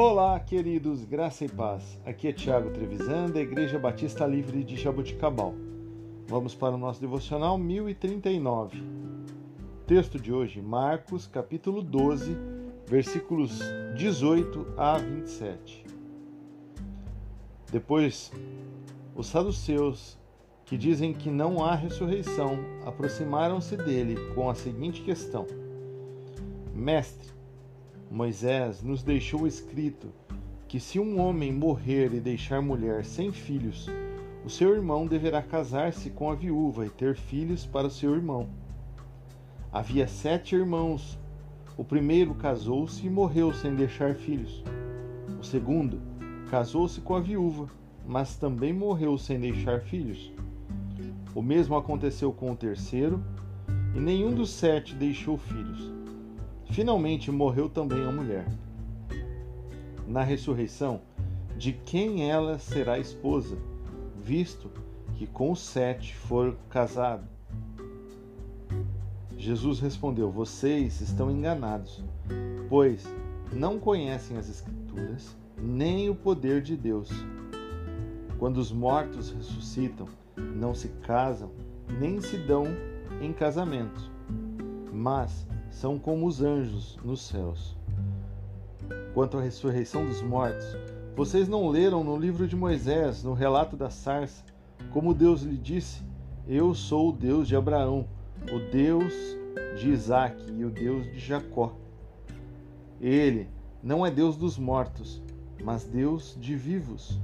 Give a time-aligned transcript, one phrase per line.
[0.00, 2.00] Olá, queridos, graça e paz.
[2.06, 5.52] Aqui é Tiago Trevisan, da Igreja Batista Livre de Jaboticabal.
[6.28, 8.80] Vamos para o nosso devocional 1039.
[9.88, 12.36] Texto de hoje, Marcos, capítulo 12,
[12.86, 13.58] versículos
[13.96, 15.84] 18 a 27.
[17.72, 18.30] Depois,
[19.16, 20.16] os saduceus,
[20.64, 22.56] que dizem que não há ressurreição,
[22.86, 25.44] aproximaram-se dele com a seguinte questão:
[26.72, 27.36] Mestre,
[28.10, 30.08] Moisés nos deixou escrito
[30.66, 33.86] que se um homem morrer e deixar mulher sem filhos,
[34.44, 38.48] o seu irmão deverá casar-se com a viúva e ter filhos para o seu irmão.
[39.70, 41.18] Havia sete irmãos.
[41.76, 44.64] O primeiro casou-se e morreu sem deixar filhos.
[45.38, 46.00] O segundo
[46.50, 47.68] casou-se com a viúva,
[48.06, 50.32] mas também morreu sem deixar filhos.
[51.34, 53.22] O mesmo aconteceu com o terceiro,
[53.94, 55.92] e nenhum dos sete deixou filhos.
[56.70, 58.46] Finalmente morreu também a mulher.
[60.06, 61.00] Na ressurreição,
[61.56, 63.58] de quem ela será esposa,
[64.20, 64.70] visto
[65.16, 67.26] que com os sete for casado?
[69.36, 72.02] Jesus respondeu: Vocês estão enganados,
[72.68, 73.04] pois
[73.52, 77.10] não conhecem as Escrituras nem o poder de Deus.
[78.38, 81.50] Quando os mortos ressuscitam, não se casam,
[81.98, 82.64] nem se dão
[83.20, 84.10] em casamento,
[84.92, 85.46] mas
[85.78, 87.76] são como os anjos nos céus.
[89.14, 90.66] Quanto à ressurreição dos mortos,
[91.14, 94.44] vocês não leram no livro de Moisés, no relato da sarça,
[94.90, 96.02] como Deus lhe disse:
[96.48, 98.08] Eu sou o Deus de Abraão,
[98.52, 99.14] o Deus
[99.78, 101.72] de Isaac e o Deus de Jacó.
[103.00, 103.48] Ele
[103.80, 105.22] não é Deus dos mortos,
[105.62, 107.20] mas Deus de vivos.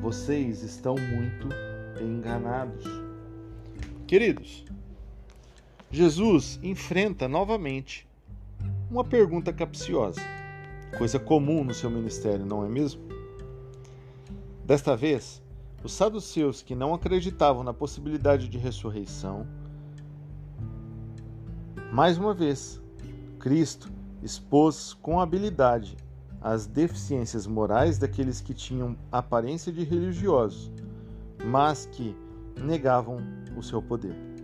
[0.00, 1.48] Vocês estão muito
[2.02, 2.86] enganados.
[4.06, 4.64] Queridos,
[5.90, 8.06] Jesus enfrenta novamente
[8.90, 10.20] uma pergunta capciosa,
[10.98, 13.00] coisa comum no seu ministério, não é mesmo?
[14.66, 15.42] Desta vez,
[15.82, 19.46] os saduceus que não acreditavam na possibilidade de ressurreição,
[21.90, 22.82] mais uma vez,
[23.38, 23.90] Cristo
[24.22, 25.96] expôs com habilidade
[26.38, 30.70] as deficiências morais daqueles que tinham aparência de religiosos,
[31.46, 32.14] mas que
[32.60, 33.22] negavam
[33.56, 34.37] o seu poder.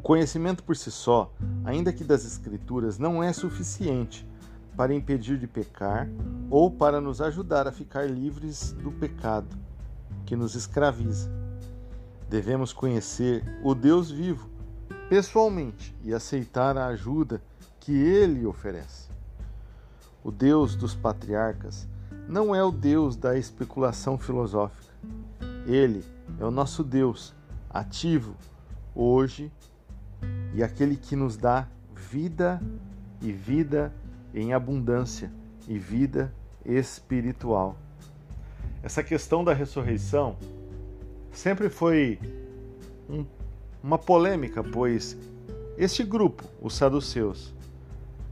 [0.00, 1.30] O conhecimento por si só,
[1.62, 4.26] ainda que das Escrituras, não é suficiente
[4.74, 6.08] para impedir de pecar
[6.48, 9.54] ou para nos ajudar a ficar livres do pecado
[10.24, 11.30] que nos escraviza.
[12.30, 14.48] Devemos conhecer o Deus vivo
[15.10, 17.42] pessoalmente e aceitar a ajuda
[17.78, 19.10] que ele oferece.
[20.24, 21.86] O Deus dos patriarcas
[22.26, 24.94] não é o Deus da especulação filosófica.
[25.66, 26.02] Ele
[26.38, 27.34] é o nosso Deus
[27.68, 28.34] ativo
[28.94, 29.52] hoje
[30.54, 32.60] e aquele que nos dá vida
[33.20, 33.92] e vida
[34.34, 35.30] em abundância
[35.68, 36.32] e vida
[36.64, 37.76] espiritual.
[38.82, 40.36] Essa questão da ressurreição
[41.30, 42.18] sempre foi
[43.08, 43.24] um,
[43.82, 45.16] uma polêmica, pois
[45.76, 47.54] este grupo, os saduceus,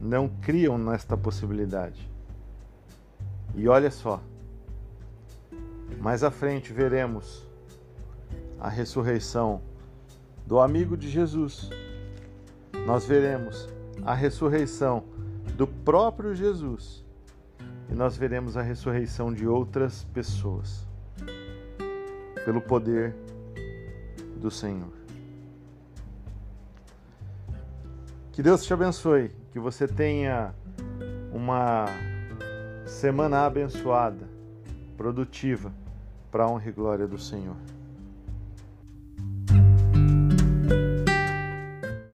[0.00, 2.08] não criam nesta possibilidade.
[3.54, 4.22] E olha só,
[6.00, 7.46] mais à frente veremos
[8.60, 9.60] a ressurreição
[10.46, 11.70] do amigo de Jesus,
[12.88, 13.68] nós veremos
[14.02, 15.04] a ressurreição
[15.58, 17.04] do próprio Jesus
[17.90, 20.88] e nós veremos a ressurreição de outras pessoas
[22.46, 23.14] pelo poder
[24.40, 24.88] do Senhor.
[28.32, 30.54] Que Deus te abençoe, que você tenha
[31.30, 31.84] uma
[32.86, 34.26] semana abençoada,
[34.96, 35.74] produtiva,
[36.30, 37.56] para a honra e glória do Senhor.